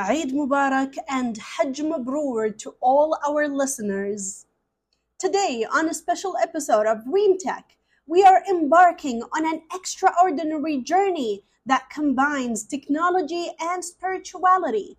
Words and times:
Eid 0.00 0.30
Mubarak 0.30 0.94
and 1.08 1.36
Hajj 1.36 1.80
Mabrur 1.80 2.56
to 2.58 2.76
all 2.80 3.18
our 3.26 3.48
listeners. 3.48 4.46
Today, 5.18 5.66
on 5.68 5.88
a 5.88 5.94
special 5.94 6.36
episode 6.40 6.86
of 6.86 6.98
ReemTech, 6.98 7.64
we 8.06 8.22
are 8.22 8.44
embarking 8.48 9.24
on 9.36 9.44
an 9.44 9.62
extraordinary 9.74 10.76
journey 10.82 11.42
that 11.66 11.90
combines 11.90 12.62
technology 12.62 13.50
and 13.58 13.84
spirituality. 13.84 14.98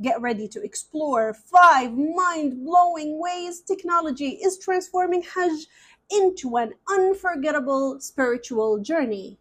Get 0.00 0.22
ready 0.22 0.48
to 0.48 0.62
explore 0.62 1.34
five 1.34 1.92
mind 1.92 2.64
blowing 2.64 3.20
ways 3.20 3.60
technology 3.60 4.40
is 4.42 4.58
transforming 4.58 5.24
Hajj 5.24 5.66
into 6.10 6.56
an 6.56 6.72
unforgettable 6.88 8.00
spiritual 8.00 8.78
journey. 8.78 9.38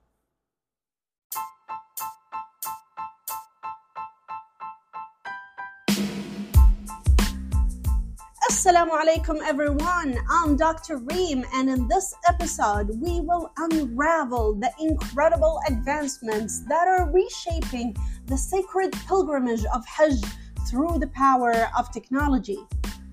Assalamu 8.67 8.99
alaikum 9.01 9.39
everyone. 9.45 10.17
I'm 10.29 10.57
Dr. 10.57 10.97
Reem 10.97 11.45
and 11.53 11.69
in 11.69 11.87
this 11.87 12.13
episode 12.27 12.89
we 12.99 13.21
will 13.21 13.49
unravel 13.55 14.55
the 14.55 14.69
incredible 14.81 15.61
advancements 15.69 16.65
that 16.67 16.85
are 16.85 17.09
reshaping 17.09 17.95
the 18.25 18.37
sacred 18.37 18.91
pilgrimage 19.07 19.63
of 19.73 19.85
Hajj 19.85 20.21
through 20.69 20.99
the 20.99 21.07
power 21.15 21.69
of 21.77 21.93
technology. 21.93 22.57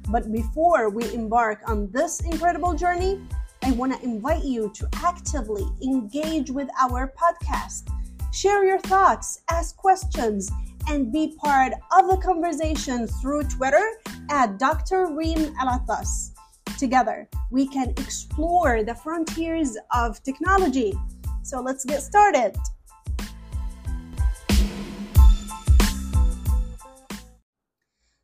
But 0.09 0.33
before 0.33 0.91
we 0.91 1.15
embark 1.15 1.61
on 1.69 1.89
this 1.93 2.19
incredible 2.23 2.75
journey, 2.75 3.21
I 3.63 3.71
want 3.71 3.93
to 3.97 4.03
invite 4.03 4.43
you 4.43 4.73
to 4.75 4.89
actively 5.05 5.65
engage 5.85 6.51
with 6.51 6.69
our 6.81 7.15
podcast. 7.17 7.91
Share 8.33 8.65
your 8.65 8.81
thoughts, 8.81 9.43
ask 9.49 9.77
questions, 9.77 10.51
and 10.89 11.13
be 11.13 11.37
part 11.43 11.73
of 11.97 12.09
the 12.09 12.17
conversation 12.17 13.07
through 13.07 13.45
Twitter 13.45 13.87
at 14.31 14.59
Dr. 14.59 15.15
Reem 15.15 15.55
Alattas. 15.57 16.31
Together, 16.79 17.29
we 17.51 17.67
can 17.69 17.91
explore 17.91 18.83
the 18.83 18.95
frontiers 18.95 19.77
of 19.95 20.23
technology. 20.23 20.93
So 21.43 21.61
let's 21.61 21.85
get 21.85 22.03
started. 22.03 22.57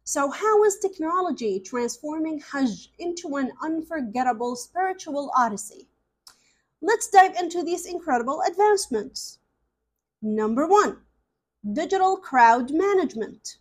So, 0.04 0.28
how 0.28 0.64
is 0.64 0.80
technology 0.80 1.60
transforming 1.60 2.40
Hajj 2.40 2.90
into 2.98 3.36
an 3.36 3.52
unforgettable 3.62 4.56
spiritual 4.56 5.30
odyssey? 5.36 5.86
Let's 6.82 7.08
dive 7.08 7.36
into 7.38 7.62
these 7.62 7.86
incredible 7.86 8.42
advancements. 8.44 9.38
Number 10.20 10.66
one, 10.66 10.96
digital 11.74 12.16
crowd 12.16 12.70
management. 12.72 13.58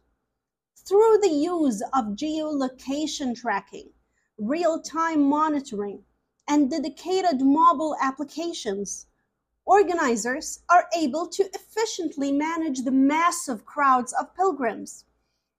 Through 0.87 1.17
the 1.21 1.33
use 1.33 1.81
of 1.93 2.15
geolocation 2.15 3.35
tracking, 3.35 3.89
real 4.37 4.81
time 4.81 5.21
monitoring, 5.21 6.05
and 6.47 6.71
dedicated 6.71 7.41
mobile 7.41 7.97
applications, 8.01 9.07
organizers 9.65 10.63
are 10.69 10.87
able 10.97 11.27
to 11.27 11.43
efficiently 11.53 12.31
manage 12.31 12.83
the 12.83 12.91
massive 12.91 13.65
crowds 13.65 14.13
of 14.13 14.33
pilgrims. 14.33 15.03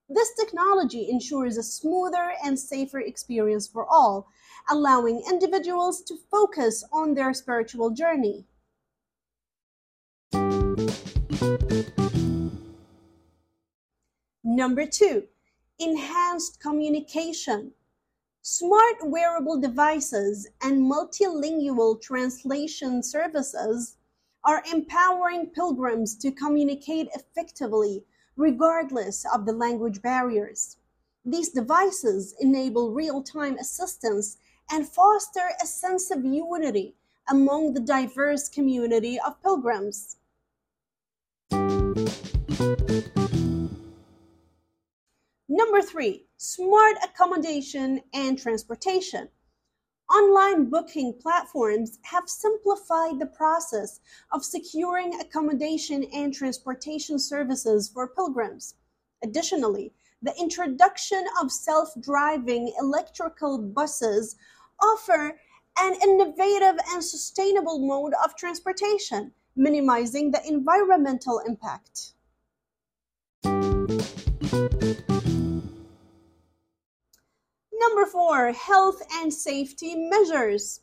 This 0.09 0.33
technology 0.33 1.11
ensures 1.11 1.57
a 1.57 1.63
smoother 1.63 2.33
and 2.43 2.59
safer 2.59 2.99
experience 3.01 3.67
for 3.67 3.85
all, 3.85 4.27
allowing 4.67 5.21
individuals 5.29 6.01
to 6.05 6.17
focus 6.31 6.83
on 6.91 7.13
their 7.13 7.35
spiritual 7.35 7.91
journey. 7.91 8.47
Number 14.43 14.85
two, 14.85 15.23
enhanced 15.79 16.59
communication. 16.59 17.71
Smart 18.43 18.97
wearable 19.03 19.59
devices 19.59 20.47
and 20.61 20.81
multilingual 20.81 21.99
translation 21.99 23.01
services 23.01 23.97
are 24.43 24.63
empowering 24.71 25.47
pilgrims 25.47 26.15
to 26.17 26.31
communicate 26.31 27.07
effectively 27.15 28.03
regardless 28.35 29.25
of 29.33 29.45
the 29.45 29.53
language 29.53 30.01
barriers. 30.01 30.77
These 31.25 31.49
devices 31.49 32.35
enable 32.39 32.91
real 32.91 33.23
time 33.23 33.57
assistance 33.57 34.37
and 34.71 34.87
foster 34.87 35.49
a 35.61 35.65
sense 35.65 36.11
of 36.11 36.23
unity 36.23 36.95
among 37.27 37.73
the 37.73 37.79
diverse 37.79 38.47
community 38.49 39.19
of 39.19 39.41
pilgrims. 39.41 40.17
Number 45.47 45.81
three, 45.81 46.25
smart 46.35 46.97
accommodation 47.01 48.01
and 48.13 48.37
transportation. 48.37 49.29
Online 50.13 50.69
booking 50.69 51.13
platforms 51.21 51.99
have 52.01 52.27
simplified 52.27 53.19
the 53.19 53.27
process 53.27 54.01
of 54.33 54.43
securing 54.43 55.17
accommodation 55.21 56.03
and 56.13 56.33
transportation 56.33 57.17
services 57.19 57.87
for 57.87 58.09
pilgrims. 58.09 58.75
Additionally, 59.23 59.93
the 60.21 60.35
introduction 60.37 61.23
of 61.41 61.51
self 61.53 61.93
driving 62.01 62.73
electrical 62.79 63.59
buses 63.59 64.35
offer 64.81 65.39
an 65.79 65.93
innovative 66.03 66.77
and 66.89 67.01
sustainable 67.01 67.79
mode 67.79 68.13
of 68.25 68.35
transportation, 68.35 69.31
minimizing 69.55 70.31
the 70.31 70.45
environmental 70.45 71.39
impact. 71.39 72.13
Number 77.73 78.05
four, 78.05 78.51
health 78.51 79.01
and 79.13 79.33
safety 79.33 79.95
measures. 79.95 80.81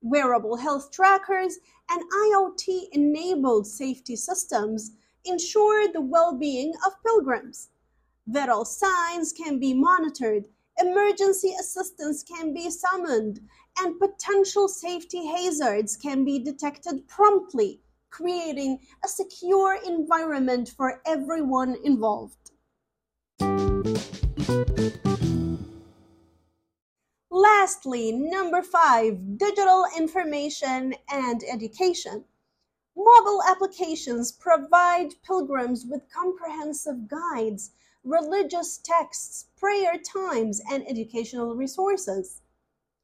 Wearable 0.00 0.56
health 0.56 0.90
trackers 0.90 1.58
and 1.90 2.02
IoT 2.10 2.88
enabled 2.92 3.66
safety 3.66 4.16
systems 4.16 4.92
ensure 5.26 5.92
the 5.92 6.00
well 6.00 6.34
being 6.34 6.72
of 6.86 7.02
pilgrims. 7.02 7.68
Vital 8.26 8.64
signs 8.64 9.34
can 9.34 9.58
be 9.58 9.74
monitored, 9.74 10.46
emergency 10.80 11.54
assistance 11.60 12.22
can 12.22 12.54
be 12.54 12.70
summoned, 12.70 13.40
and 13.78 14.00
potential 14.00 14.66
safety 14.66 15.26
hazards 15.26 15.94
can 15.94 16.24
be 16.24 16.38
detected 16.38 17.06
promptly, 17.06 17.82
creating 18.10 18.78
a 19.04 19.08
secure 19.08 19.78
environment 19.86 20.68
for 20.68 21.00
everyone 21.06 21.76
involved. 21.84 22.50
Lastly, 27.30 28.12
number 28.12 28.62
five, 28.62 29.38
digital 29.38 29.84
information 29.96 30.94
and 31.10 31.42
education. 31.50 32.24
Mobile 32.96 33.42
applications 33.48 34.32
provide 34.32 35.10
pilgrims 35.22 35.86
with 35.86 36.10
comprehensive 36.12 37.08
guides, 37.08 37.70
religious 38.02 38.78
texts, 38.78 39.46
prayer 39.56 39.96
times, 39.98 40.60
and 40.70 40.86
educational 40.88 41.54
resources. 41.54 42.42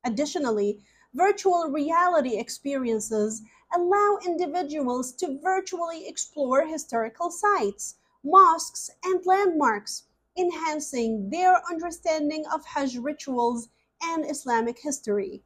Additionally, 0.04 0.80
virtual 1.14 1.70
reality 1.70 2.36
experiences 2.36 3.42
allow 3.74 4.18
individuals 4.24 5.12
to 5.12 5.38
virtually 5.42 6.06
explore 6.08 6.66
historical 6.66 7.30
sites, 7.30 7.96
mosques, 8.24 8.90
and 9.04 9.24
landmarks, 9.24 10.04
enhancing 10.36 11.30
their 11.30 11.62
understanding 11.70 12.44
of 12.52 12.64
Hajj 12.64 12.98
rituals 12.98 13.68
and 14.02 14.28
Islamic 14.28 14.78
history. 14.80 15.42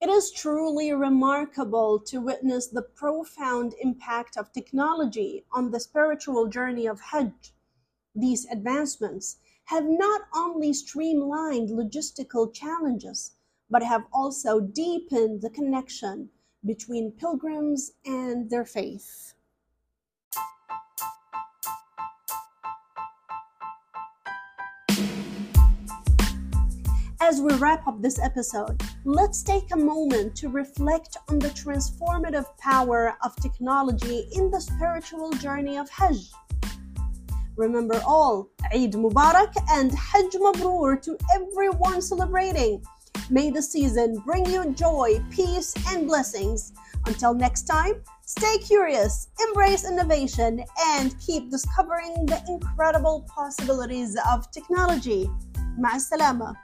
It 0.00 0.08
is 0.08 0.30
truly 0.30 0.92
remarkable 0.92 1.98
to 2.06 2.20
witness 2.20 2.68
the 2.68 2.82
profound 2.82 3.74
impact 3.80 4.36
of 4.36 4.52
technology 4.52 5.44
on 5.52 5.70
the 5.70 5.80
spiritual 5.80 6.46
journey 6.46 6.86
of 6.86 7.00
Hajj. 7.00 7.52
These 8.14 8.46
advancements 8.46 9.36
have 9.68 9.84
not 9.84 10.22
only 10.34 10.72
streamlined 10.72 11.68
logistical 11.68 12.50
challenges, 12.54 13.32
but 13.68 13.82
have 13.82 14.02
also 14.14 14.60
deepened 14.60 15.42
the 15.42 15.50
connection 15.50 16.26
between 16.64 17.12
pilgrims 17.12 17.92
and 18.06 18.48
their 18.48 18.64
faith. 18.64 19.34
As 27.20 27.42
we 27.42 27.52
wrap 27.56 27.86
up 27.86 28.00
this 28.00 28.18
episode, 28.18 28.80
let's 29.04 29.42
take 29.42 29.70
a 29.72 29.76
moment 29.76 30.34
to 30.36 30.48
reflect 30.48 31.18
on 31.28 31.38
the 31.38 31.48
transformative 31.48 32.46
power 32.56 33.18
of 33.22 33.36
technology 33.36 34.30
in 34.32 34.50
the 34.50 34.62
spiritual 34.62 35.30
journey 35.32 35.76
of 35.76 35.90
Hajj. 35.90 36.32
Remember 37.58 38.00
all, 38.06 38.50
Eid 38.72 38.92
Mubarak 38.92 39.52
and 39.68 39.90
Hajj 39.92 40.34
Mabrur 40.34 41.02
to 41.02 41.18
everyone 41.34 42.00
celebrating. 42.00 42.84
May 43.30 43.50
the 43.50 43.60
season 43.60 44.22
bring 44.24 44.46
you 44.46 44.72
joy, 44.74 45.20
peace, 45.32 45.74
and 45.88 46.06
blessings. 46.06 46.72
Until 47.06 47.34
next 47.34 47.64
time, 47.64 47.94
stay 48.24 48.58
curious, 48.58 49.26
embrace 49.48 49.84
innovation, 49.84 50.62
and 50.94 51.18
keep 51.18 51.50
discovering 51.50 52.26
the 52.26 52.40
incredible 52.48 53.26
possibilities 53.28 54.16
of 54.30 54.48
technology. 54.52 55.28
Ma 55.76 55.98
salama. 55.98 56.54